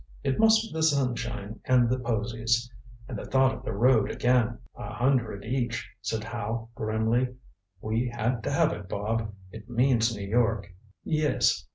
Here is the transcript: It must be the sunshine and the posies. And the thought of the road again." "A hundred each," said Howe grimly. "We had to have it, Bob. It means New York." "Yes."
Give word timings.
It 0.23 0.39
must 0.39 0.63
be 0.63 0.73
the 0.73 0.81
sunshine 0.81 1.59
and 1.63 1.87
the 1.87 1.99
posies. 1.99 2.71
And 3.07 3.19
the 3.19 3.25
thought 3.25 3.53
of 3.53 3.63
the 3.63 3.71
road 3.71 4.09
again." 4.09 4.57
"A 4.75 4.91
hundred 4.95 5.45
each," 5.45 5.87
said 6.01 6.23
Howe 6.23 6.69
grimly. 6.73 7.35
"We 7.81 8.09
had 8.09 8.41
to 8.45 8.51
have 8.51 8.73
it, 8.73 8.89
Bob. 8.89 9.31
It 9.51 9.69
means 9.69 10.15
New 10.17 10.27
York." 10.27 10.73
"Yes." 11.03 11.67